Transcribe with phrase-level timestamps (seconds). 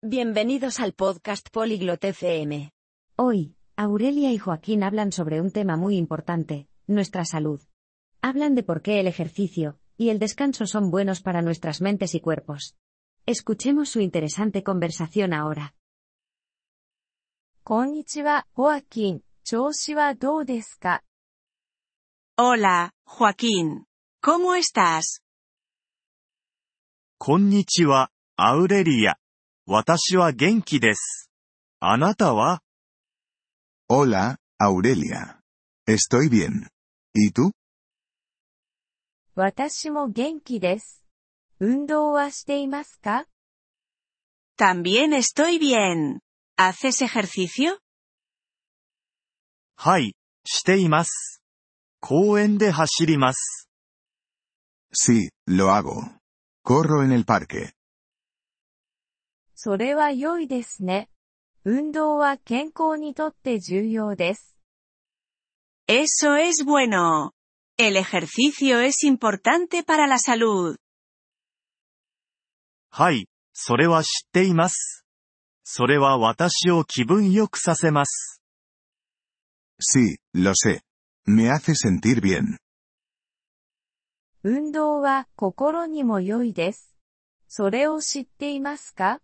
[0.00, 2.70] Bienvenidos al podcast Polyglot FM.
[3.16, 7.60] Hoy, Aurelia y Joaquín hablan sobre un tema muy importante, nuestra salud.
[8.22, 12.20] Hablan de por qué el ejercicio y el descanso son buenos para nuestras mentes y
[12.20, 12.76] cuerpos.
[13.26, 15.74] Escuchemos su interesante conversación ahora.
[17.64, 19.22] こんにちは、ホアキン。
[19.42, 21.02] 調子はどうですか
[22.36, 23.82] Hola, Joaquín.
[24.22, 25.24] ¿Cómo estás?
[27.18, 29.18] こんにちは、アウレリア。
[29.67, 31.29] 私は元気です。
[31.79, 32.61] あなたは
[33.89, 35.39] Hola, Aurelia.
[35.87, 36.67] Estoy bien.
[37.13, 37.51] ¿Y tú?
[39.35, 41.03] 私も元気です。
[41.59, 43.25] 運動はしていますか
[44.57, 46.19] También estoy bien.
[46.57, 47.77] ¿Haces ejercicio?
[49.75, 51.41] はい、しています。
[51.99, 53.69] 公園で走ります。
[54.93, 55.93] Sí, lo hago.
[56.63, 57.73] Corro en el parque.
[59.60, 61.10] それは良いですね。
[61.64, 64.56] 運動は健康にとって重要です。
[65.88, 67.32] Eso es bueno.
[67.76, 70.76] El ejercicio es importante para la salud.
[72.90, 75.04] はい、それは知っています。
[75.64, 78.40] それは私を気分良くさせます。
[79.80, 80.82] Sí, lo sé.
[81.26, 82.58] Me hace sentir bien.
[84.44, 86.94] 運動は心にも良いです。
[87.48, 89.20] それを知っていますか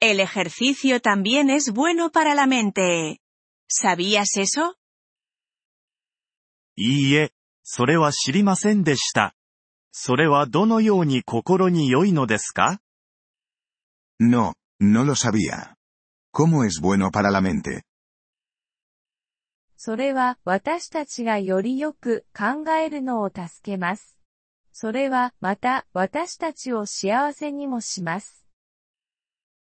[0.00, 3.20] El ejercicio también es bueno para la mente.
[3.68, 4.74] ¿Sabías eso?
[6.76, 9.34] いいえ、それは知りませんでした。
[9.92, 12.80] それはどのように心に良いのですか
[14.20, 15.76] No, no lo sabía.
[16.32, 17.82] ¿Cómo es bueno para la mente?
[19.78, 24.18] それは私たちがよりよく考えるのを助けます。
[24.72, 28.45] それはまた私たちを幸せにもします。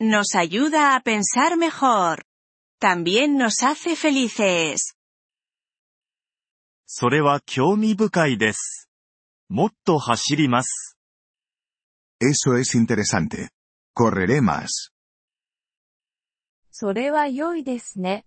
[0.00, 2.24] Nos ayuda a pensar mejor.
[2.80, 4.96] También nos hace felices.
[6.86, 8.90] それは興味深いです。
[9.48, 10.96] もっと走ります。
[12.20, 13.50] Eso es interesante.
[13.94, 14.92] Correré más.
[16.70, 18.26] それは良いですね。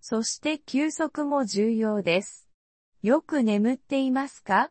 [0.00, 2.48] そして休息も重要です。
[3.02, 4.70] よく眠っていますか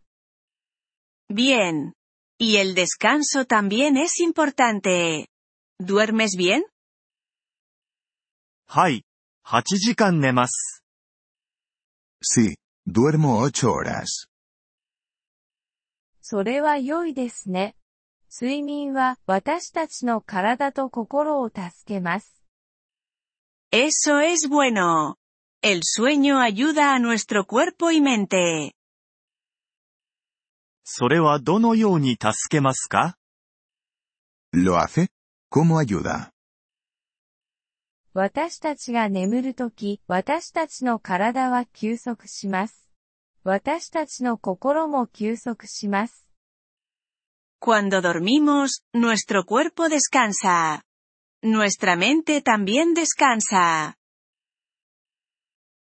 [1.29, 1.93] Bien.
[2.39, 5.27] Y el descanso también es importante.
[5.80, 6.62] ¿Duermes bien?
[8.66, 9.04] はい、
[9.46, 10.82] 8時間寝ます。
[12.20, 14.28] Sí, duermo ocho horas.
[16.20, 17.76] それは良いですね。
[18.28, 22.42] 睡眠は私たちの体と心を助けます。
[23.70, 25.14] Eso es bueno.
[25.62, 28.74] El sueño ayuda a nuestro cuerpo y mente.
[30.82, 33.16] それはどのように助けますか
[34.52, 35.08] ¿Lo hace?
[35.50, 36.30] ¿Cómo ayuda?
[38.14, 42.88] 私たちが眠るとき、私たちの体は休息します。
[43.44, 46.26] 私たちの心も休息します。
[47.60, 50.82] Cuando dormimos, nuestro cuerpo descansa.
[51.42, 53.94] Nuestra mente también descansa.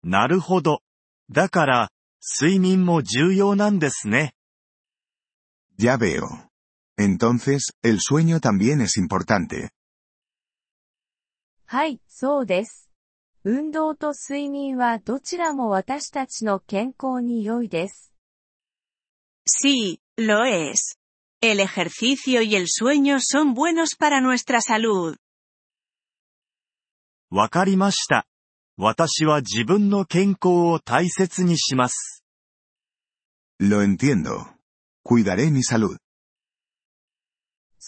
[0.03, 0.81] なるほど。
[1.31, 1.91] だから、
[2.41, 4.35] 睡眠も重要なんですね。
[5.79, 6.46] Ya veo.
[6.98, 9.72] Entonces, el sueño también es importante.
[11.66, 12.90] はい、そうです。
[13.44, 18.14] 運動と睡眠はどちらも私たちの健康に良いです。
[19.48, 21.00] Sí, lo es.
[21.42, 25.18] El ejercicio y el sueño son buenos para nuestra salud.
[27.32, 28.28] わかりました。
[28.78, 32.24] 私は自分の健康を大切にします。
[33.60, 34.46] Lo entiendo.
[35.04, 35.98] Cuidaré mi salud.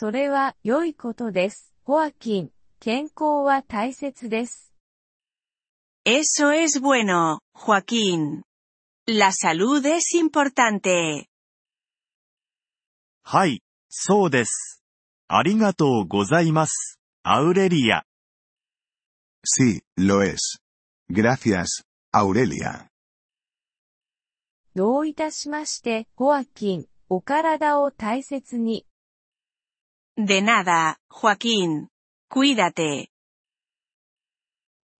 [0.00, 1.74] それは良いことです。
[1.82, 4.72] ホアキン、健康は大切です。
[6.06, 8.42] Eso es bueno, Joaquín.
[9.08, 11.26] La salud es importante.
[13.24, 14.84] はい、そうです。
[15.26, 17.00] ありがとうございます。
[17.24, 18.04] アウレリア。
[19.44, 20.60] Sí, lo es.
[21.10, 21.82] Gracias,
[22.14, 22.86] Aurelia.
[24.76, 28.87] どういたしまして、ホアキン、お体を大切に。
[30.20, 31.86] De nada, Joaquín.
[32.28, 33.06] Cuídate.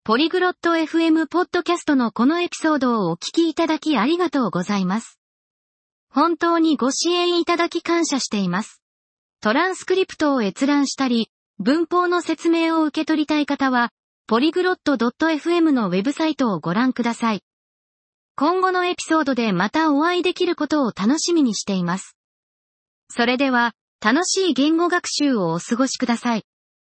[0.05, 5.19] ポリグロット FM ポッドキャストのこのエピソードをお聞きいただきありがとうございます。
[6.09, 8.81] 本当にご支援いただき感謝しています。
[9.41, 13.91] トランスクリプトを閲覧したり、文法の説明を受け取りたい方は、
[14.29, 17.43] ポリグロット .fm のウェブサイトをご覧ください。
[18.37, 22.17] 今後のエピソードでまたお会いできることを楽しみにしています。
[23.09, 26.45] それでは、楽しい言語学習をお過ごしください。